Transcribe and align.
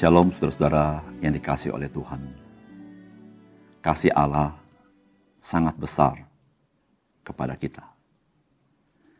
Shalom 0.00 0.32
saudara-saudara 0.32 1.04
yang 1.20 1.36
dikasih 1.36 1.76
oleh 1.76 1.92
Tuhan. 1.92 2.24
Kasih 3.84 4.08
Allah 4.16 4.56
sangat 5.36 5.76
besar 5.76 6.24
kepada 7.20 7.52
kita. 7.52 7.84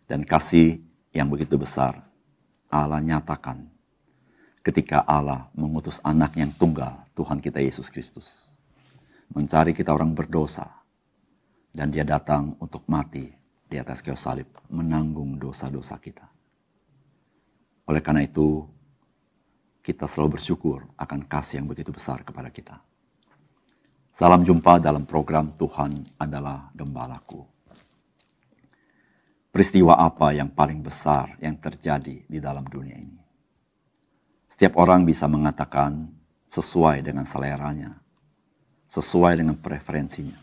Dan 0.09 0.25
kasih 0.25 0.81
yang 1.13 1.29
begitu 1.29 1.61
besar 1.61 2.01
Allah 2.73 2.97
nyatakan 2.97 3.69
ketika 4.65 5.05
Allah 5.05 5.53
mengutus 5.53 6.01
anak 6.01 6.33
yang 6.41 6.49
tunggal 6.57 7.05
Tuhan 7.13 7.45
kita 7.45 7.61
Yesus 7.61 7.93
Kristus. 7.93 8.57
Mencari 9.37 9.77
kita 9.77 9.93
orang 9.93 10.17
berdosa. 10.17 10.65
Dan 11.69 11.93
dia 11.93 12.09
datang 12.09 12.57
untuk 12.57 12.89
mati 12.89 13.29
di 13.69 13.77
atas 13.77 14.01
kayu 14.01 14.17
salib 14.17 14.49
menanggung 14.73 15.37
dosa-dosa 15.37 16.01
kita. 16.01 16.25
Oleh 17.85 18.01
karena 18.01 18.25
itu, 18.25 18.65
kita 19.81 20.05
selalu 20.05 20.37
bersyukur 20.41 20.85
akan 20.97 21.25
kasih 21.25 21.61
yang 21.61 21.69
begitu 21.69 21.91
besar 21.93 22.21
kepada 22.21 22.53
kita. 22.53 22.81
Salam 24.13 24.45
jumpa 24.45 24.77
dalam 24.83 25.09
program 25.09 25.57
Tuhan 25.57 26.21
adalah 26.21 26.69
Gembalaku. 26.77 27.47
Peristiwa 29.51 29.99
apa 29.99 30.31
yang 30.31 30.53
paling 30.53 30.79
besar 30.79 31.35
yang 31.43 31.59
terjadi 31.59 32.23
di 32.29 32.39
dalam 32.39 32.63
dunia 32.69 32.95
ini? 32.95 33.19
Setiap 34.47 34.79
orang 34.79 35.03
bisa 35.03 35.27
mengatakan 35.27 36.07
sesuai 36.47 37.03
dengan 37.03 37.27
seleranya, 37.27 37.99
sesuai 38.87 39.43
dengan 39.43 39.57
preferensinya. 39.59 40.39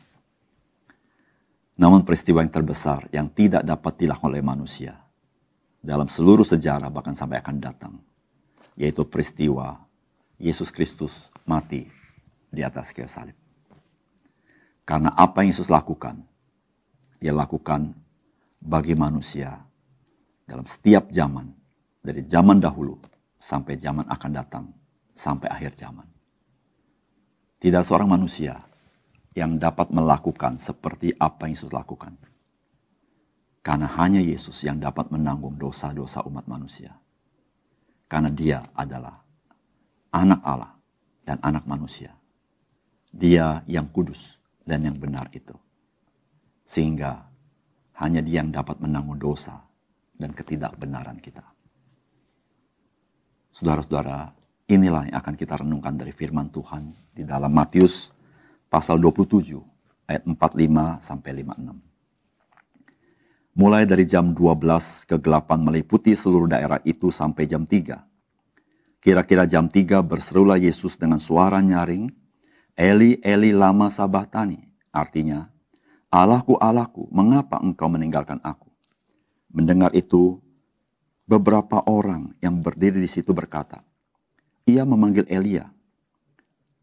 Namun 1.78 2.02
peristiwa 2.02 2.42
yang 2.42 2.50
terbesar 2.50 3.06
yang 3.14 3.30
tidak 3.30 3.62
dapat 3.62 3.94
dilakukan 4.02 4.34
oleh 4.34 4.42
manusia 4.42 4.98
dalam 5.78 6.10
seluruh 6.10 6.44
sejarah 6.44 6.90
bahkan 6.90 7.14
sampai 7.14 7.38
akan 7.38 7.58
datang, 7.62 7.94
yaitu 8.78 9.04
peristiwa 9.10 9.82
Yesus 10.38 10.70
Kristus 10.70 11.34
mati 11.50 11.90
di 12.54 12.62
atas 12.62 12.94
kayu 12.94 13.10
salib. 13.10 13.36
Karena 14.88 15.12
apa 15.18 15.44
yang 15.44 15.52
Yesus 15.52 15.68
lakukan, 15.68 16.24
dia 17.20 17.34
lakukan 17.34 17.92
bagi 18.62 18.94
manusia 18.96 19.58
dalam 20.48 20.64
setiap 20.64 21.12
zaman, 21.12 21.52
dari 22.00 22.24
zaman 22.24 22.62
dahulu 22.62 22.96
sampai 23.36 23.76
zaman 23.76 24.08
akan 24.08 24.32
datang, 24.32 24.66
sampai 25.12 25.52
akhir 25.52 25.76
zaman. 25.76 26.08
Tidak 27.58 27.82
seorang 27.82 28.08
manusia 28.08 28.62
yang 29.34 29.58
dapat 29.58 29.90
melakukan 29.90 30.62
seperti 30.62 31.12
apa 31.18 31.50
yang 31.50 31.58
Yesus 31.58 31.74
lakukan. 31.74 32.14
Karena 33.66 33.90
hanya 34.00 34.24
Yesus 34.24 34.64
yang 34.64 34.80
dapat 34.80 35.12
menanggung 35.12 35.60
dosa-dosa 35.60 36.24
umat 36.24 36.48
manusia. 36.48 36.96
Karena 38.08 38.32
dia 38.32 38.64
adalah 38.72 39.20
anak 40.16 40.42
Allah 40.44 40.74
dan 41.28 41.38
anak 41.44 41.68
manusia. 41.68 42.16
Dia 43.12 43.64
yang 43.68 43.92
kudus 43.92 44.40
dan 44.64 44.88
yang 44.88 44.96
benar 44.96 45.28
itu. 45.36 45.56
Sehingga 46.68 47.28
hanya 48.00 48.24
dia 48.24 48.44
yang 48.44 48.52
dapat 48.52 48.80
menanggung 48.80 49.20
dosa 49.20 49.60
dan 50.16 50.32
ketidakbenaran 50.32 51.20
kita. 51.20 51.44
Saudara-saudara, 53.52 54.32
inilah 54.70 55.10
yang 55.10 55.18
akan 55.18 55.36
kita 55.36 55.58
renungkan 55.58 55.98
dari 55.98 56.14
firman 56.14 56.52
Tuhan 56.54 56.94
di 57.16 57.26
dalam 57.26 57.50
Matius 57.50 58.14
pasal 58.70 59.02
27 59.02 59.58
ayat 60.06 60.24
45 60.28 61.02
sampai 61.02 61.32
56. 61.42 61.87
Mulai 63.58 63.90
dari 63.90 64.06
jam 64.06 64.38
12 64.38 65.10
kegelapan 65.10 65.58
meliputi 65.66 66.14
seluruh 66.14 66.46
daerah 66.46 66.78
itu 66.86 67.10
sampai 67.10 67.50
jam 67.50 67.66
3. 67.66 68.06
Kira-kira 69.02 69.50
jam 69.50 69.66
3 69.66 70.06
berserulah 70.06 70.62
Yesus 70.62 70.94
dengan 70.94 71.18
suara 71.18 71.58
nyaring, 71.58 72.06
Eli, 72.78 73.18
Eli 73.26 73.50
lama 73.58 73.90
sabatani. 73.90 74.62
Artinya, 74.94 75.50
Allahku, 76.14 76.54
Allahku, 76.62 77.10
mengapa 77.10 77.58
engkau 77.58 77.90
meninggalkan 77.90 78.38
aku? 78.46 78.70
Mendengar 79.50 79.90
itu, 79.98 80.38
beberapa 81.26 81.82
orang 81.90 82.38
yang 82.46 82.62
berdiri 82.62 83.02
di 83.02 83.10
situ 83.10 83.34
berkata, 83.34 83.82
ia 84.70 84.86
memanggil 84.86 85.26
Elia. 85.34 85.66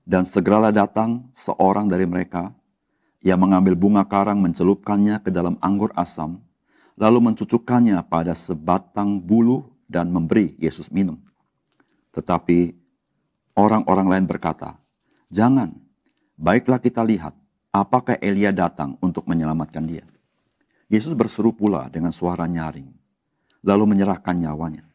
Dan 0.02 0.26
segeralah 0.26 0.74
datang 0.74 1.30
seorang 1.30 1.86
dari 1.86 2.02
mereka 2.02 2.50
yang 3.22 3.38
mengambil 3.38 3.78
bunga 3.78 4.02
karang 4.02 4.42
mencelupkannya 4.42 5.22
ke 5.22 5.30
dalam 5.30 5.54
anggur 5.62 5.94
asam, 5.94 6.42
lalu 6.94 7.30
mencucukkannya 7.30 7.98
pada 8.06 8.34
sebatang 8.34 9.18
bulu 9.18 9.70
dan 9.90 10.10
memberi 10.10 10.54
Yesus 10.58 10.90
minum. 10.90 11.18
Tetapi 12.14 12.74
orang-orang 13.58 14.06
lain 14.10 14.26
berkata, 14.30 14.78
Jangan, 15.34 15.74
baiklah 16.38 16.78
kita 16.78 17.02
lihat 17.02 17.34
apakah 17.74 18.14
Elia 18.22 18.54
datang 18.54 18.94
untuk 19.02 19.26
menyelamatkan 19.26 19.82
dia. 19.82 20.06
Yesus 20.86 21.10
berseru 21.18 21.50
pula 21.50 21.90
dengan 21.90 22.14
suara 22.14 22.46
nyaring, 22.46 22.86
lalu 23.66 23.84
menyerahkan 23.90 24.38
nyawanya. 24.38 24.86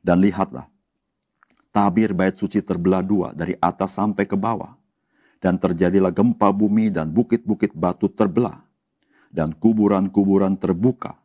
Dan 0.00 0.24
lihatlah, 0.24 0.70
tabir 1.68 2.16
bait 2.16 2.32
suci 2.32 2.64
terbelah 2.64 3.04
dua 3.04 3.36
dari 3.36 3.52
atas 3.60 3.98
sampai 3.98 4.24
ke 4.24 4.38
bawah. 4.38 4.72
Dan 5.38 5.54
terjadilah 5.54 6.10
gempa 6.10 6.50
bumi 6.50 6.90
dan 6.90 7.14
bukit-bukit 7.14 7.70
batu 7.70 8.10
terbelah. 8.10 8.67
Dan 9.28 9.52
kuburan-kuburan 9.56 10.56
terbuka. 10.56 11.20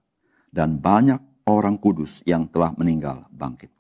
Dan 0.54 0.78
banyak 0.78 1.20
orang 1.48 1.80
kudus 1.80 2.22
yang 2.28 2.46
telah 2.48 2.76
meninggal 2.78 3.26
bangkit. 3.34 3.72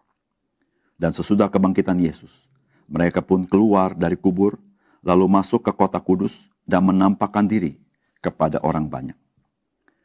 Dan 0.98 1.12
sesudah 1.12 1.52
kebangkitan 1.52 2.00
Yesus, 2.00 2.48
mereka 2.88 3.20
pun 3.20 3.44
keluar 3.44 3.94
dari 3.94 4.16
kubur, 4.16 4.56
lalu 5.04 5.28
masuk 5.28 5.68
ke 5.68 5.72
kota 5.76 6.00
kudus 6.00 6.48
dan 6.64 6.88
menampakkan 6.88 7.44
diri 7.44 7.80
kepada 8.24 8.64
orang 8.64 8.88
banyak. 8.88 9.18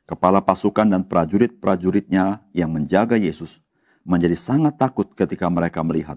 Kepala 0.08 0.42
pasukan 0.42 0.88
dan 0.88 1.04
prajurit-prajuritnya 1.06 2.42
yang 2.56 2.72
menjaga 2.72 3.14
Yesus 3.14 3.60
menjadi 4.02 4.34
sangat 4.34 4.80
takut 4.80 5.12
ketika 5.12 5.46
mereka 5.52 5.84
melihat 5.84 6.16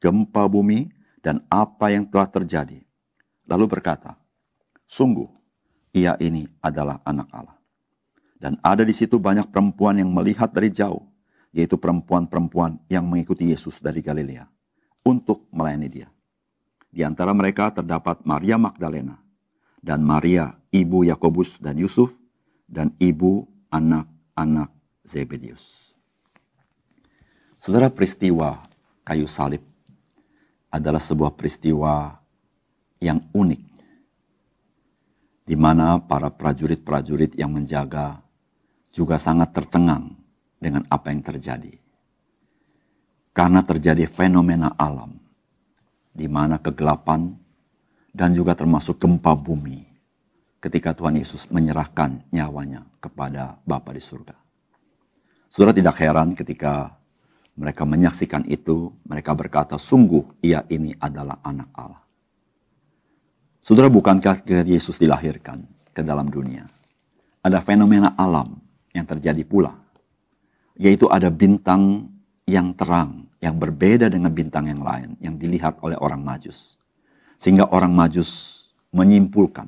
gempa 0.00 0.44
bumi, 0.48 0.92
dan 1.24 1.42
apa 1.50 1.90
yang 1.90 2.06
telah 2.06 2.30
terjadi. 2.30 2.86
Lalu 3.50 3.66
berkata, 3.66 4.14
sungguh 4.86 5.26
ia 5.96 6.12
ini 6.20 6.44
adalah 6.60 7.00
anak 7.08 7.28
Allah. 7.32 7.56
Dan 8.36 8.60
ada 8.60 8.84
di 8.84 8.92
situ 8.92 9.16
banyak 9.16 9.48
perempuan 9.48 9.96
yang 9.96 10.12
melihat 10.12 10.52
dari 10.52 10.68
jauh, 10.68 11.00
yaitu 11.56 11.80
perempuan-perempuan 11.80 12.76
yang 12.92 13.08
mengikuti 13.08 13.48
Yesus 13.48 13.80
dari 13.80 14.04
Galilea 14.04 14.44
untuk 15.08 15.48
melayani 15.48 15.88
dia. 15.88 16.08
Di 16.92 17.00
antara 17.00 17.32
mereka 17.32 17.72
terdapat 17.72 18.20
Maria 18.28 18.60
Magdalena 18.60 19.16
dan 19.80 20.04
Maria 20.04 20.52
ibu 20.68 21.00
Yakobus 21.08 21.56
dan 21.56 21.80
Yusuf 21.80 22.12
dan 22.68 22.92
ibu 23.00 23.48
anak-anak 23.72 24.68
Zebedius. 25.00 25.96
Saudara 27.56 27.88
peristiwa 27.88 28.60
kayu 29.00 29.24
salib 29.24 29.64
adalah 30.68 31.00
sebuah 31.00 31.32
peristiwa 31.32 32.20
yang 33.00 33.24
unik 33.32 33.75
di 35.46 35.54
mana 35.54 36.02
para 36.02 36.28
prajurit-prajurit 36.28 37.38
yang 37.38 37.54
menjaga 37.54 38.18
juga 38.90 39.14
sangat 39.16 39.54
tercengang 39.54 40.10
dengan 40.58 40.82
apa 40.90 41.14
yang 41.14 41.22
terjadi. 41.22 41.70
Karena 43.30 43.62
terjadi 43.62 44.10
fenomena 44.10 44.74
alam 44.74 45.14
di 46.10 46.26
mana 46.26 46.58
kegelapan 46.58 47.30
dan 48.10 48.32
juga 48.32 48.56
termasuk 48.56 48.96
gempa 48.96 49.36
bumi 49.36 49.84
ketika 50.58 50.96
Tuhan 50.96 51.20
Yesus 51.20 51.46
menyerahkan 51.52 52.26
nyawanya 52.32 52.82
kepada 52.98 53.60
Bapa 53.62 53.92
di 53.92 54.00
surga. 54.00 54.34
Saudara 55.52 55.76
tidak 55.76 56.00
heran 56.00 56.32
ketika 56.32 56.96
mereka 57.56 57.84
menyaksikan 57.88 58.44
itu, 58.48 58.92
mereka 59.08 59.32
berkata, 59.32 59.80
sungguh 59.80 60.40
ia 60.44 60.64
ini 60.68 60.92
adalah 61.00 61.40
anak 61.40 61.68
Allah. 61.72 62.05
Saudara, 63.66 63.90
bukankah 63.90 64.46
Yesus 64.62 64.94
dilahirkan 64.94 65.66
ke 65.90 65.98
dalam 65.98 66.30
dunia? 66.30 66.70
Ada 67.42 67.58
fenomena 67.58 68.14
alam 68.14 68.62
yang 68.94 69.02
terjadi 69.02 69.42
pula. 69.42 69.74
Yaitu 70.78 71.10
ada 71.10 71.34
bintang 71.34 72.06
yang 72.46 72.70
terang, 72.78 73.26
yang 73.42 73.58
berbeda 73.58 74.06
dengan 74.06 74.30
bintang 74.30 74.70
yang 74.70 74.86
lain, 74.86 75.18
yang 75.18 75.34
dilihat 75.34 75.82
oleh 75.82 75.98
orang 75.98 76.22
majus. 76.22 76.78
Sehingga 77.34 77.66
orang 77.74 77.90
majus 77.90 78.30
menyimpulkan 78.94 79.66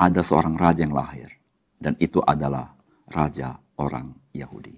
ada 0.00 0.24
seorang 0.24 0.56
raja 0.56 0.80
yang 0.80 0.96
lahir. 0.96 1.28
Dan 1.76 2.00
itu 2.00 2.16
adalah 2.24 2.72
raja 3.12 3.60
orang 3.76 4.08
Yahudi. 4.32 4.72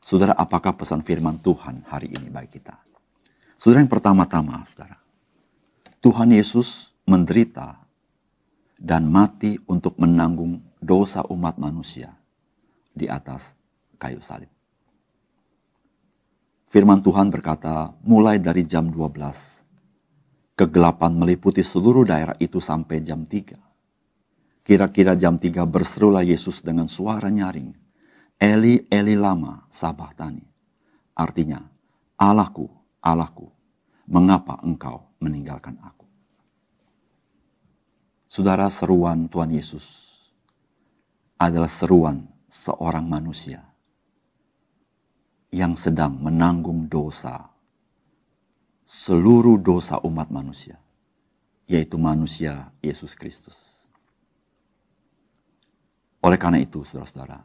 Saudara, 0.00 0.32
apakah 0.40 0.72
pesan 0.72 1.04
firman 1.04 1.36
Tuhan 1.44 1.84
hari 1.84 2.16
ini 2.16 2.32
bagi 2.32 2.56
kita? 2.56 2.80
Saudara 3.60 3.84
yang 3.84 3.92
pertama-tama, 3.92 4.64
saudara. 4.64 4.96
Tuhan 6.00 6.32
Yesus 6.32 6.93
menderita 7.04 7.84
dan 8.80 9.08
mati 9.08 9.56
untuk 9.68 9.96
menanggung 10.00 10.60
dosa 10.80 11.24
umat 11.32 11.56
manusia 11.56 12.12
di 12.92 13.08
atas 13.08 13.56
kayu 13.96 14.20
salib. 14.20 14.50
Firman 16.68 17.00
Tuhan 17.06 17.30
berkata, 17.30 17.94
mulai 18.02 18.42
dari 18.42 18.66
jam 18.66 18.90
12, 18.90 20.58
kegelapan 20.58 21.14
meliputi 21.14 21.62
seluruh 21.62 22.02
daerah 22.02 22.34
itu 22.42 22.58
sampai 22.58 22.98
jam 22.98 23.22
3. 23.22 24.64
Kira-kira 24.64 25.14
jam 25.14 25.38
3 25.38 25.62
berserulah 25.70 26.26
Yesus 26.26 26.66
dengan 26.66 26.90
suara 26.90 27.30
nyaring, 27.30 27.70
Eli, 28.42 28.90
Eli 28.90 29.14
lama 29.14 29.62
sabahtani. 29.70 30.42
Artinya, 31.14 31.62
Allahku, 32.18 32.66
Allahku, 32.98 33.46
mengapa 34.10 34.58
engkau 34.66 35.14
meninggalkan 35.22 35.78
aku? 35.78 36.03
Saudara 38.34 38.66
seruan 38.66 39.30
Tuhan 39.30 39.46
Yesus 39.54 40.10
adalah 41.38 41.70
seruan 41.70 42.26
seorang 42.50 43.06
manusia 43.06 43.62
yang 45.54 45.78
sedang 45.78 46.18
menanggung 46.18 46.90
dosa, 46.90 47.46
seluruh 48.82 49.54
dosa 49.62 50.02
umat 50.02 50.34
manusia, 50.34 50.82
yaitu 51.70 51.94
manusia 51.94 52.74
Yesus 52.82 53.14
Kristus. 53.14 53.86
Oleh 56.18 56.34
karena 56.34 56.58
itu, 56.58 56.82
saudara-saudara, 56.82 57.38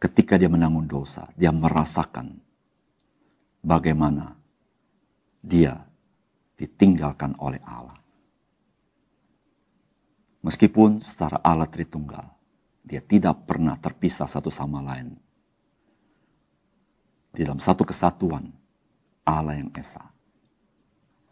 ketika 0.00 0.40
dia 0.40 0.48
menanggung 0.48 0.88
dosa, 0.88 1.28
dia 1.36 1.52
merasakan 1.52 2.40
bagaimana 3.60 4.32
dia 5.44 5.76
ditinggalkan 6.56 7.36
oleh 7.36 7.60
Allah. 7.68 8.00
Meskipun 10.42 10.98
secara 10.98 11.38
Allah 11.38 11.70
Tritunggal, 11.70 12.26
dia 12.82 12.98
tidak 12.98 13.46
pernah 13.46 13.78
terpisah 13.78 14.26
satu 14.26 14.50
sama 14.50 14.82
lain 14.82 15.14
di 17.32 17.46
dalam 17.46 17.62
satu 17.62 17.86
kesatuan 17.86 18.50
Allah 19.22 19.56
yang 19.56 19.70
Esa. 19.78 20.02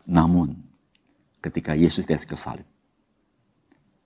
Namun, 0.07 0.57
ketika 1.43 1.75
Yesus 1.75 2.07
di 2.07 2.15
salib, 2.17 2.65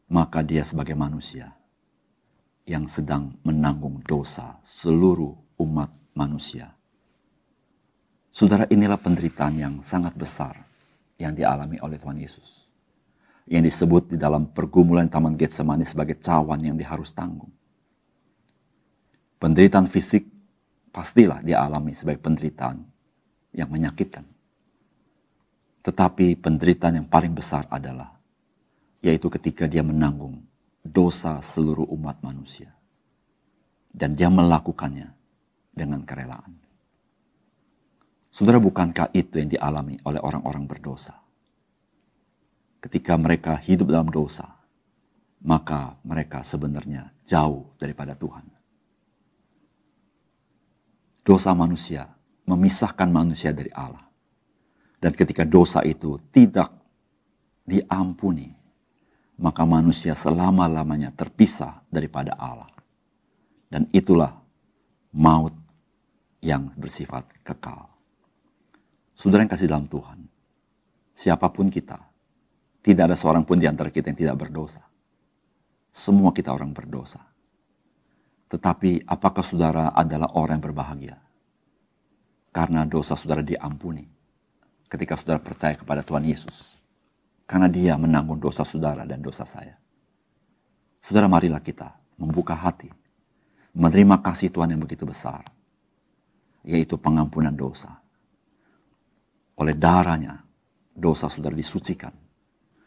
maka 0.09 0.41
dia 0.41 0.65
sebagai 0.65 0.97
manusia 0.97 1.53
yang 2.65 2.89
sedang 2.89 3.37
menanggung 3.45 4.01
dosa 4.09 4.57
seluruh 4.65 5.37
umat 5.61 5.93
manusia. 6.17 6.73
Saudara, 8.33 8.67
inilah 8.67 8.99
penderitaan 8.99 9.55
yang 9.55 9.75
sangat 9.85 10.17
besar 10.19 10.59
yang 11.21 11.37
dialami 11.37 11.79
oleh 11.79 12.01
Tuhan 12.01 12.19
Yesus. 12.19 12.67
Yang 13.45 13.75
disebut 13.75 14.03
di 14.15 14.17
dalam 14.17 14.49
pergumulan 14.49 15.09
Taman 15.09 15.37
Getsemani 15.37 15.85
sebagai 15.85 16.17
cawan 16.17 16.61
yang 16.65 16.81
diharus 16.81 17.13
tanggung. 17.13 17.53
Penderitaan 19.37 19.85
fisik 19.85 20.25
pastilah 20.89 21.45
dia 21.45 21.61
alami 21.61 21.93
sebagai 21.93 22.25
penderitaan 22.25 22.81
yang 23.53 23.69
menyakitkan. 23.69 24.25
Tetapi 25.85 26.41
penderitaan 26.41 27.05
yang 27.05 27.09
paling 27.13 27.37
besar 27.37 27.69
adalah 27.69 28.17
yaitu 29.05 29.29
ketika 29.29 29.69
dia 29.69 29.85
menanggung 29.85 30.41
dosa 30.81 31.45
seluruh 31.45 31.85
umat 31.93 32.25
manusia. 32.25 32.73
Dan 33.95 34.17
dia 34.17 34.33
melakukannya 34.33 35.13
dengan 35.71 36.03
kerelaan. 36.03 36.57
Saudara, 38.35 38.59
bukankah 38.59 39.15
itu 39.15 39.39
yang 39.39 39.47
dialami 39.47 39.95
oleh 40.03 40.19
orang-orang 40.19 40.67
berdosa? 40.67 41.24
Ketika 42.85 43.17
mereka 43.17 43.57
hidup 43.57 43.89
dalam 43.89 44.13
dosa, 44.13 44.45
maka 45.41 45.97
mereka 46.05 46.45
sebenarnya 46.45 47.09
jauh 47.25 47.73
daripada 47.81 48.13
Tuhan 48.13 48.55
dosa 51.25 51.57
manusia 51.57 52.07
memisahkan 52.45 53.09
manusia 53.09 53.51
dari 53.57 53.73
Allah. 53.73 54.05
Dan 55.01 55.17
ketika 55.17 55.49
dosa 55.49 55.81
itu 55.81 56.21
tidak 56.29 56.69
diampuni, 57.65 58.53
maka 59.41 59.65
manusia 59.65 60.13
selama-lamanya 60.13 61.11
terpisah 61.17 61.81
daripada 61.89 62.37
Allah. 62.37 62.69
Dan 63.73 63.89
itulah 63.91 64.37
maut 65.17 65.57
yang 66.45 66.69
bersifat 66.77 67.25
kekal. 67.41 67.89
Saudara 69.17 69.45
yang 69.45 69.53
kasih 69.53 69.69
dalam 69.69 69.89
Tuhan, 69.89 70.29
siapa 71.17 71.49
pun 71.49 71.73
kita, 71.73 71.97
tidak 72.85 73.09
ada 73.09 73.17
seorang 73.17 73.49
pun 73.49 73.57
di 73.57 73.65
antara 73.65 73.89
kita 73.89 74.13
yang 74.13 74.29
tidak 74.29 74.37
berdosa. 74.45 74.85
Semua 75.89 76.37
kita 76.37 76.53
orang 76.53 76.77
berdosa. 76.77 77.25
Tetapi 78.53 79.09
apakah 79.09 79.41
saudara 79.41 79.97
adalah 79.97 80.37
orang 80.37 80.61
yang 80.61 80.69
berbahagia? 80.69 81.17
Karena 82.53 82.85
dosa 82.85 83.17
saudara 83.17 83.41
diampuni 83.41 84.05
ketika 84.93 85.17
saudara 85.17 85.41
percaya 85.41 85.81
kepada 85.81 86.05
Tuhan 86.05 86.29
Yesus. 86.29 86.77
Karena 87.49 87.73
dia 87.73 87.97
menanggung 87.97 88.37
dosa 88.37 88.69
saudara 88.69 89.09
dan 89.09 89.25
dosa 89.25 89.49
saya. 89.49 89.81
Saudara 91.01 91.25
marilah 91.25 91.65
kita 91.65 91.89
membuka 92.21 92.53
hati. 92.53 92.93
Menerima 93.73 94.21
kasih 94.21 94.53
Tuhan 94.53 94.77
yang 94.77 94.85
begitu 94.85 95.09
besar. 95.09 95.41
Yaitu 96.69 97.01
pengampunan 97.01 97.53
dosa. 97.53 97.97
Oleh 99.57 99.73
darahnya 99.73 100.45
dosa 100.93 101.33
saudara 101.33 101.57
disucikan. 101.57 102.24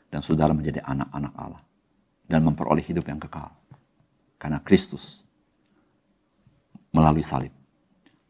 Dan 0.08 0.24
saudara 0.24 0.56
menjadi 0.56 0.84
anak-anak 0.84 1.34
Allah. 1.36 1.64
Dan 2.28 2.44
memperoleh 2.48 2.84
hidup 2.84 3.08
yang 3.08 3.20
kekal. 3.20 3.52
Karena 4.38 4.62
Kristus 4.62 5.28
melalui 6.94 7.26
salib 7.26 7.54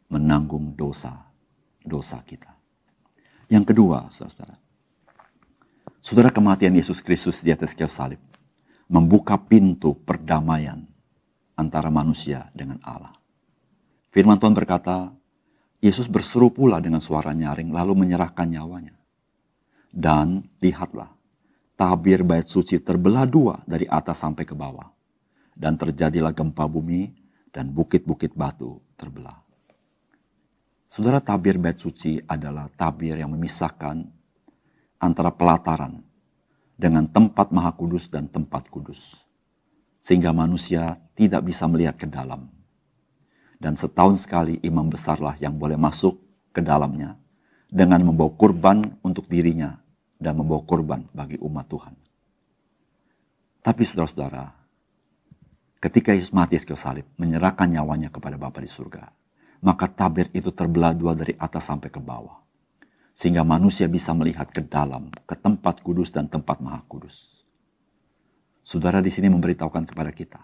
menanggung 0.08 0.76
dosa-dosa 0.76 2.24
kita. 2.24 2.52
Yang 3.48 3.72
kedua, 3.72 4.12
saudara-saudara, 4.12 4.56
saudara 6.04 6.30
kematian 6.32 6.76
Yesus 6.76 7.00
Kristus 7.00 7.40
di 7.44 7.52
atas 7.52 7.76
kayu 7.76 7.92
salib 7.92 8.20
membuka 8.88 9.36
pintu 9.36 9.96
perdamaian 10.04 10.84
antara 11.56 11.92
manusia 11.92 12.48
dengan 12.56 12.80
Allah. 12.84 13.12
Firman 14.12 14.40
Tuhan 14.40 14.56
berkata, 14.56 15.12
Yesus 15.84 16.10
berseru 16.10 16.50
pula 16.50 16.82
dengan 16.82 17.04
suara 17.04 17.36
nyaring 17.36 17.70
lalu 17.70 17.94
menyerahkan 17.94 18.48
nyawanya. 18.50 18.96
Dan 19.92 20.48
lihatlah, 20.64 21.17
tabir 21.78 22.26
bait 22.26 22.50
suci 22.50 22.82
terbelah 22.82 23.30
dua 23.30 23.62
dari 23.70 23.86
atas 23.86 24.26
sampai 24.26 24.44
ke 24.44 24.58
bawah. 24.58 24.90
Dan 25.58 25.78
terjadilah 25.78 26.34
gempa 26.34 26.66
bumi 26.66 27.14
dan 27.54 27.70
bukit-bukit 27.70 28.34
batu 28.34 28.82
terbelah. 28.98 29.38
Saudara 30.90 31.22
tabir 31.22 31.62
bait 31.62 31.78
suci 31.78 32.18
adalah 32.26 32.70
tabir 32.74 33.18
yang 33.18 33.34
memisahkan 33.34 34.06
antara 34.98 35.30
pelataran 35.30 36.02
dengan 36.78 37.06
tempat 37.10 37.50
maha 37.54 37.74
kudus 37.74 38.10
dan 38.10 38.30
tempat 38.30 38.70
kudus. 38.70 39.18
Sehingga 39.98 40.30
manusia 40.34 40.98
tidak 41.18 41.50
bisa 41.50 41.66
melihat 41.66 41.98
ke 41.98 42.06
dalam. 42.06 42.50
Dan 43.58 43.74
setahun 43.74 44.22
sekali 44.30 44.62
imam 44.62 44.86
besarlah 44.86 45.34
yang 45.42 45.58
boleh 45.58 45.78
masuk 45.78 46.22
ke 46.54 46.62
dalamnya 46.62 47.18
dengan 47.66 48.06
membawa 48.06 48.30
kurban 48.38 48.94
untuk 49.02 49.26
dirinya 49.26 49.82
dan 50.18 50.38
membawa 50.38 50.66
kurban 50.66 51.06
bagi 51.14 51.38
umat 51.40 51.66
Tuhan. 51.70 51.96
Tapi 53.62 53.82
saudara-saudara, 53.86 54.58
Ketika 55.78 56.10
Yesus 56.10 56.34
mati 56.34 56.58
ke 56.58 56.74
salib, 56.74 57.06
menyerahkan 57.22 57.70
nyawanya 57.70 58.10
kepada 58.10 58.34
Bapa 58.34 58.58
di 58.58 58.70
surga, 58.70 59.14
maka 59.62 59.86
tabir 59.86 60.26
itu 60.34 60.50
terbelah 60.50 60.98
dua 60.98 61.14
dari 61.14 61.38
atas 61.38 61.70
sampai 61.70 61.94
ke 61.94 62.02
bawah. 62.02 62.42
Sehingga 63.14 63.46
manusia 63.46 63.86
bisa 63.86 64.10
melihat 64.18 64.50
ke 64.50 64.66
dalam, 64.66 65.14
ke 65.30 65.38
tempat 65.38 65.86
kudus 65.86 66.10
dan 66.10 66.26
tempat 66.26 66.62
maha 66.66 66.82
kudus. 66.90 67.46
Saudara 68.66 69.06
di 69.06 69.14
sini 69.14 69.30
memberitahukan 69.30 69.86
kepada 69.86 70.10
kita, 70.10 70.42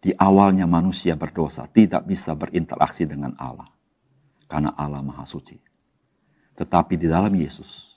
di 0.00 0.16
awalnya 0.16 0.64
manusia 0.64 1.12
berdosa 1.12 1.68
tidak 1.68 2.08
bisa 2.08 2.32
berinteraksi 2.32 3.04
dengan 3.04 3.36
Allah, 3.36 3.68
karena 4.48 4.72
Allah 4.80 5.04
maha 5.04 5.28
suci. 5.28 5.60
Tetapi 6.56 6.96
di 6.96 7.04
dalam 7.04 7.32
Yesus, 7.36 7.95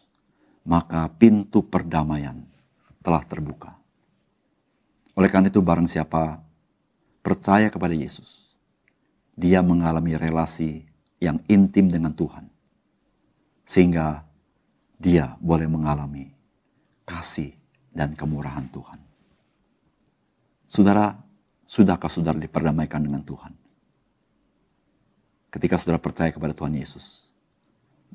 maka 0.68 1.08
pintu 1.16 1.64
perdamaian 1.66 2.44
telah 3.04 3.24
terbuka 3.24 3.80
oleh 5.20 5.28
karena 5.28 5.52
itu 5.52 5.60
barang 5.60 5.84
siapa 5.84 6.40
percaya 7.20 7.68
kepada 7.68 7.92
Yesus, 7.92 8.56
dia 9.36 9.60
mengalami 9.60 10.16
relasi 10.16 10.88
yang 11.20 11.44
intim 11.52 11.92
dengan 11.92 12.16
Tuhan. 12.16 12.48
Sehingga 13.68 14.24
dia 14.96 15.36
boleh 15.44 15.68
mengalami 15.68 16.32
kasih 17.04 17.52
dan 17.92 18.16
kemurahan 18.16 18.64
Tuhan. 18.72 19.00
Saudara, 20.72 21.12
sudahkah 21.68 22.08
saudara 22.08 22.40
diperdamaikan 22.40 23.04
dengan 23.04 23.20
Tuhan? 23.20 23.52
Ketika 25.52 25.76
saudara 25.76 26.00
percaya 26.00 26.32
kepada 26.32 26.56
Tuhan 26.56 26.80
Yesus, 26.80 27.28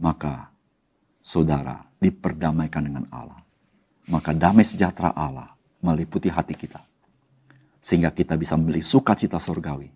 maka 0.00 0.53
saudara 1.24 1.88
diperdamaikan 1.96 2.84
dengan 2.84 3.04
Allah. 3.08 3.40
Maka 4.04 4.36
damai 4.36 4.68
sejahtera 4.68 5.16
Allah 5.16 5.56
meliputi 5.80 6.28
hati 6.28 6.52
kita 6.52 6.84
sehingga 7.80 8.12
kita 8.12 8.36
bisa 8.36 8.60
membeli 8.60 8.84
sukacita 8.84 9.40
surgawi 9.40 9.88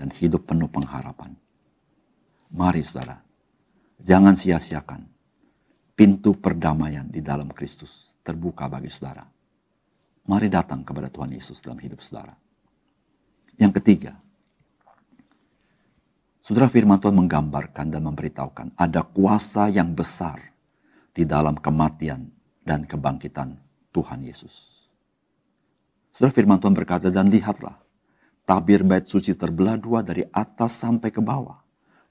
dan 0.00 0.08
hidup 0.08 0.48
penuh 0.48 0.72
pengharapan. 0.72 1.36
Mari 2.48 2.80
saudara, 2.80 3.20
jangan 4.00 4.32
sia-siakan 4.32 5.04
pintu 5.92 6.32
perdamaian 6.40 7.04
di 7.04 7.20
dalam 7.20 7.52
Kristus 7.52 8.16
terbuka 8.24 8.64
bagi 8.64 8.88
saudara. 8.88 9.28
Mari 10.24 10.48
datang 10.48 10.80
kepada 10.80 11.12
Tuhan 11.12 11.36
Yesus 11.36 11.60
dalam 11.60 11.76
hidup 11.84 12.00
saudara. 12.00 12.32
Yang 13.60 13.80
ketiga, 13.80 14.12
saudara 16.40 16.72
firman 16.72 16.96
Tuhan 16.96 17.12
menggambarkan 17.12 17.92
dan 17.92 18.02
memberitahukan 18.08 18.72
ada 18.72 19.04
kuasa 19.04 19.68
yang 19.68 19.92
besar 19.92 20.53
di 21.14 21.22
dalam 21.22 21.54
kematian 21.54 22.26
dan 22.66 22.82
kebangkitan 22.82 23.54
Tuhan 23.94 24.20
Yesus. 24.26 24.74
Saudara 26.10 26.34
firman 26.34 26.58
Tuhan 26.58 26.74
berkata, 26.74 27.06
dan 27.14 27.30
lihatlah, 27.30 27.78
tabir 28.42 28.82
bait 28.82 29.06
suci 29.06 29.38
terbelah 29.38 29.78
dua 29.78 30.02
dari 30.02 30.26
atas 30.34 30.82
sampai 30.82 31.14
ke 31.14 31.22
bawah. 31.22 31.62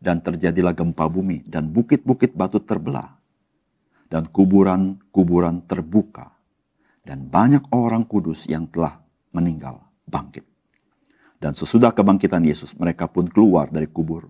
Dan 0.04 0.20
terjadilah 0.20 0.76
gempa 0.76 1.08
bumi 1.08 1.48
dan 1.48 1.72
bukit-bukit 1.72 2.36
batu 2.36 2.60
terbelah. 2.60 3.16
Dan 4.12 4.28
kuburan-kuburan 4.28 5.64
terbuka. 5.64 6.28
Dan 7.00 7.32
banyak 7.32 7.72
orang 7.72 8.04
kudus 8.04 8.48
yang 8.52 8.68
telah 8.68 9.00
meninggal 9.32 9.80
bangkit. 10.04 10.44
Dan 11.40 11.56
sesudah 11.56 11.96
kebangkitan 11.96 12.44
Yesus, 12.44 12.76
mereka 12.76 13.08
pun 13.08 13.32
keluar 13.32 13.72
dari 13.72 13.88
kubur. 13.88 14.28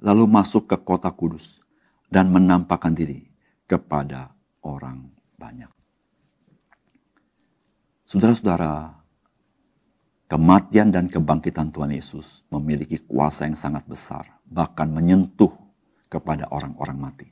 Lalu 0.00 0.24
masuk 0.24 0.64
ke 0.64 0.80
kota 0.80 1.12
kudus 1.12 1.60
dan 2.08 2.32
menampakkan 2.32 2.96
diri 2.96 3.29
kepada 3.70 4.34
orang 4.66 5.06
banyak. 5.38 5.70
Saudara-saudara, 8.02 8.98
kematian 10.26 10.90
dan 10.90 11.06
kebangkitan 11.06 11.70
Tuhan 11.70 11.94
Yesus 11.94 12.42
memiliki 12.50 12.98
kuasa 13.06 13.46
yang 13.46 13.54
sangat 13.54 13.86
besar, 13.86 14.26
bahkan 14.42 14.90
menyentuh 14.90 15.54
kepada 16.10 16.50
orang-orang 16.50 16.98
mati 16.98 17.30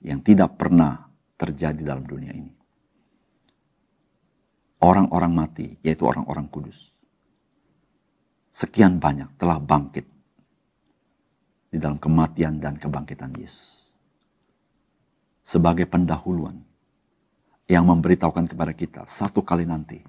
yang 0.00 0.24
tidak 0.24 0.56
pernah 0.56 1.12
terjadi 1.36 1.84
dalam 1.84 2.08
dunia 2.08 2.32
ini. 2.32 2.56
Orang-orang 4.80 5.32
mati, 5.36 5.76
yaitu 5.84 6.08
orang-orang 6.08 6.48
kudus, 6.48 6.96
sekian 8.48 8.96
banyak 8.96 9.28
telah 9.36 9.60
bangkit 9.60 10.06
di 11.68 11.76
dalam 11.76 12.00
kematian 12.00 12.56
dan 12.56 12.80
kebangkitan 12.80 13.36
Yesus. 13.36 13.87
Sebagai 15.48 15.88
pendahuluan 15.88 16.60
yang 17.72 17.88
memberitahukan 17.88 18.52
kepada 18.52 18.76
kita 18.76 19.08
satu 19.08 19.40
kali 19.40 19.64
nanti 19.64 20.04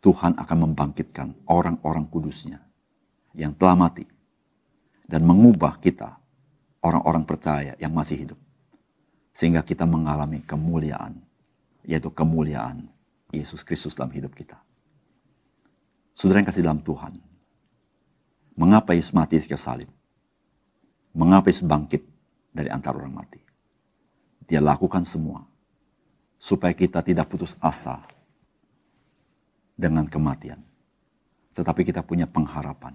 Tuhan 0.00 0.32
akan 0.32 0.58
membangkitkan 0.64 1.44
orang-orang 1.44 2.08
kudusnya 2.08 2.64
yang 3.36 3.52
telah 3.52 3.76
mati 3.76 4.08
dan 5.04 5.28
mengubah 5.28 5.76
kita 5.76 6.16
orang-orang 6.80 7.28
percaya 7.28 7.76
yang 7.76 7.92
masih 7.92 8.24
hidup 8.24 8.40
sehingga 9.36 9.60
kita 9.60 9.84
mengalami 9.84 10.40
kemuliaan 10.40 11.20
yaitu 11.84 12.08
kemuliaan 12.08 12.88
Yesus 13.28 13.60
Kristus 13.60 13.92
dalam 13.92 14.08
hidup 14.16 14.32
kita. 14.32 14.56
Saudara 16.16 16.40
yang 16.40 16.48
kasih 16.48 16.64
dalam 16.64 16.80
Tuhan, 16.80 17.12
mengapa 18.56 18.96
Yesus 18.96 19.12
mati 19.12 19.36
di 19.36 19.44
salib? 19.52 19.92
Mengapa 21.12 21.52
Yesus 21.52 21.68
bangkit 21.68 22.08
dari 22.56 22.72
antara 22.72 22.96
orang 22.96 23.12
mati? 23.12 23.45
Dia 24.46 24.62
lakukan 24.62 25.02
semua 25.02 25.42
supaya 26.38 26.70
kita 26.70 27.02
tidak 27.02 27.26
putus 27.26 27.58
asa 27.58 28.06
dengan 29.74 30.06
kematian. 30.06 30.62
Tetapi 31.50 31.82
kita 31.82 32.06
punya 32.06 32.30
pengharapan 32.30 32.94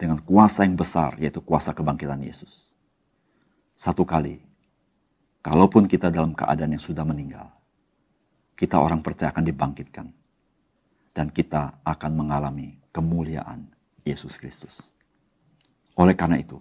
dengan 0.00 0.18
kuasa 0.24 0.64
yang 0.64 0.74
besar 0.74 1.20
yaitu 1.20 1.44
kuasa 1.44 1.76
kebangkitan 1.76 2.22
Yesus. 2.24 2.72
Satu 3.76 4.08
kali, 4.08 4.40
kalaupun 5.44 5.84
kita 5.84 6.08
dalam 6.08 6.32
keadaan 6.32 6.72
yang 6.72 6.82
sudah 6.82 7.04
meninggal, 7.04 7.50
kita 8.56 8.80
orang 8.80 9.04
percaya 9.04 9.34
akan 9.34 9.44
dibangkitkan. 9.44 10.08
Dan 11.12 11.28
kita 11.28 11.84
akan 11.84 12.12
mengalami 12.16 12.80
kemuliaan 12.88 13.68
Yesus 14.00 14.40
Kristus. 14.40 14.88
Oleh 15.92 16.16
karena 16.16 16.40
itu, 16.40 16.56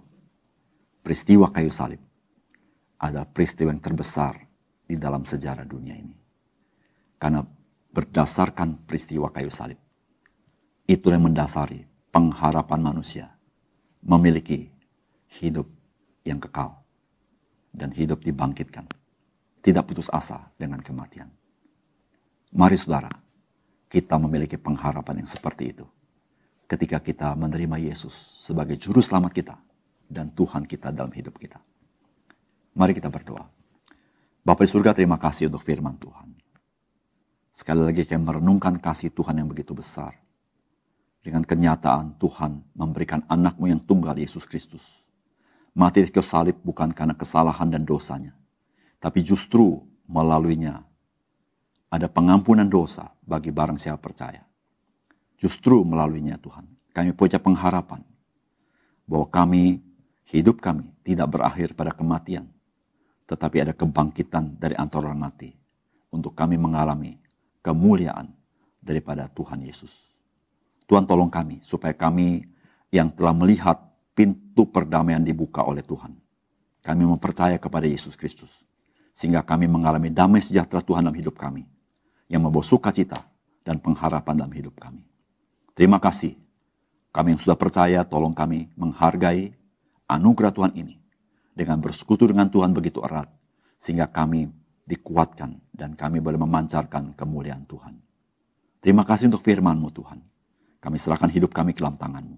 peristiwa 0.99 1.47
kayu 1.47 1.71
salib 1.71 2.03
adalah 3.01 3.25
peristiwa 3.25 3.73
yang 3.73 3.81
terbesar 3.81 4.37
di 4.85 4.93
dalam 4.93 5.25
sejarah 5.25 5.65
dunia 5.65 5.97
ini. 5.97 6.13
Karena 7.17 7.41
berdasarkan 7.89 8.85
peristiwa 8.85 9.33
kayu 9.33 9.49
salib, 9.49 9.81
itu 10.85 11.07
yang 11.09 11.25
mendasari 11.25 11.89
pengharapan 12.13 12.79
manusia 12.81 13.25
memiliki 14.05 14.69
hidup 15.41 15.65
yang 16.21 16.37
kekal 16.37 16.77
dan 17.73 17.89
hidup 17.89 18.21
dibangkitkan. 18.21 18.85
Tidak 19.61 19.85
putus 19.85 20.09
asa 20.09 20.49
dengan 20.57 20.81
kematian. 20.81 21.29
Mari 22.51 22.75
saudara, 22.81 23.13
kita 23.85 24.17
memiliki 24.17 24.57
pengharapan 24.57 25.21
yang 25.21 25.29
seperti 25.29 25.69
itu. 25.69 25.85
Ketika 26.65 26.97
kita 26.97 27.37
menerima 27.37 27.77
Yesus 27.77 28.13
sebagai 28.41 28.79
juru 28.79 29.03
selamat 29.03 29.31
kita 29.31 29.55
dan 30.09 30.33
Tuhan 30.33 30.65
kita 30.65 30.89
dalam 30.89 31.13
hidup 31.13 31.37
kita. 31.37 31.61
Mari 32.71 32.95
kita 32.95 33.11
berdoa. 33.11 33.43
Bapak 34.41 34.63
di 34.63 34.71
surga 34.71 34.95
terima 34.95 35.19
kasih 35.19 35.51
untuk 35.51 35.59
firman 35.59 35.99
Tuhan. 35.99 36.31
Sekali 37.51 37.83
lagi 37.83 38.07
kami 38.07 38.23
merenungkan 38.23 38.79
kasih 38.79 39.11
Tuhan 39.11 39.43
yang 39.43 39.51
begitu 39.51 39.75
besar. 39.75 40.15
Dengan 41.21 41.43
kenyataan 41.43 42.15
Tuhan 42.17 42.63
memberikan 42.73 43.27
anakmu 43.27 43.69
yang 43.69 43.81
tunggal 43.83 44.15
Yesus 44.15 44.47
Kristus. 44.47 45.03
Mati 45.75 46.01
di 46.01 46.09
kayu 46.09 46.23
salib 46.23 46.57
bukan 46.63 46.95
karena 46.95 47.13
kesalahan 47.13 47.69
dan 47.69 47.83
dosanya. 47.83 48.33
Tapi 48.97 49.19
justru 49.21 49.83
melaluinya 50.07 50.81
ada 51.91 52.07
pengampunan 52.07 52.65
dosa 52.65 53.11
bagi 53.19 53.51
barang 53.51 53.77
siapa 53.77 53.99
percaya. 53.99 54.41
Justru 55.35 55.83
melaluinya 55.83 56.39
Tuhan. 56.39 56.65
Kami 56.95 57.11
punya 57.13 57.37
pengharapan 57.37 58.01
bahwa 59.05 59.27
kami, 59.27 59.83
hidup 60.31 60.63
kami 60.63 60.87
tidak 61.03 61.35
berakhir 61.35 61.75
pada 61.75 61.91
kematian 61.91 62.47
tetapi 63.31 63.63
ada 63.63 63.71
kebangkitan 63.71 64.59
dari 64.59 64.75
antara 64.75 65.07
orang 65.07 65.31
mati 65.31 65.55
untuk 66.11 66.35
kami 66.35 66.59
mengalami 66.59 67.15
kemuliaan 67.63 68.27
daripada 68.83 69.31
Tuhan 69.31 69.63
Yesus. 69.63 70.11
Tuhan 70.83 71.07
tolong 71.07 71.31
kami 71.31 71.63
supaya 71.63 71.95
kami 71.95 72.43
yang 72.91 73.07
telah 73.07 73.31
melihat 73.31 73.79
pintu 74.11 74.67
perdamaian 74.67 75.23
dibuka 75.23 75.63
oleh 75.63 75.79
Tuhan. 75.79 76.11
Kami 76.83 77.03
mempercaya 77.07 77.55
kepada 77.55 77.87
Yesus 77.87 78.19
Kristus. 78.19 78.67
Sehingga 79.15 79.39
kami 79.47 79.71
mengalami 79.71 80.11
damai 80.11 80.43
sejahtera 80.43 80.83
Tuhan 80.83 81.07
dalam 81.07 81.15
hidup 81.15 81.39
kami. 81.39 81.63
Yang 82.27 82.41
membawa 82.43 82.65
sukacita 82.67 83.23
dan 83.63 83.79
pengharapan 83.79 84.43
dalam 84.43 84.51
hidup 84.51 84.75
kami. 84.75 85.07
Terima 85.71 86.03
kasih. 86.03 86.35
Kami 87.15 87.35
yang 87.37 87.39
sudah 87.39 87.55
percaya 87.55 88.03
tolong 88.03 88.35
kami 88.35 88.67
menghargai 88.75 89.55
anugerah 90.11 90.51
Tuhan 90.51 90.75
ini 90.75 91.00
dengan 91.51 91.83
bersekutu 91.83 92.27
dengan 92.27 92.47
Tuhan 92.47 92.71
begitu 92.71 93.03
erat, 93.03 93.27
sehingga 93.75 94.07
kami 94.09 94.47
dikuatkan 94.87 95.71
dan 95.71 95.95
kami 95.95 96.19
boleh 96.19 96.39
memancarkan 96.41 97.15
kemuliaan 97.15 97.63
Tuhan. 97.67 97.95
Terima 98.81 99.05
kasih 99.05 99.29
untuk 99.29 99.45
firman-Mu 99.45 99.89
Tuhan. 99.93 100.19
Kami 100.81 100.97
serahkan 100.97 101.29
hidup 101.29 101.53
kami 101.53 101.77
ke 101.77 101.85
dalam 101.85 101.95
tangan-Mu. 101.95 102.37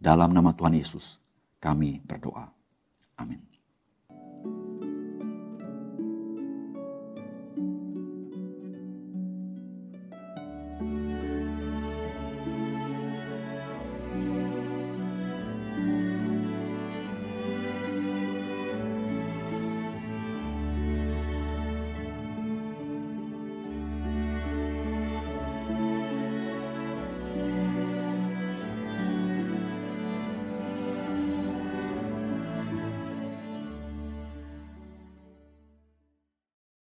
Dalam 0.00 0.34
nama 0.34 0.50
Tuhan 0.50 0.74
Yesus, 0.74 1.20
kami 1.62 2.02
berdoa. 2.02 2.50
Amin. 3.20 3.49